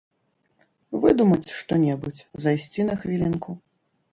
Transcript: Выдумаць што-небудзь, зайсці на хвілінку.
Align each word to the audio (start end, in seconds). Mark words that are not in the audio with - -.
Выдумаць 1.03 1.53
што-небудзь, 1.59 2.25
зайсці 2.47 2.81
на 2.89 2.99
хвілінку. 3.03 3.51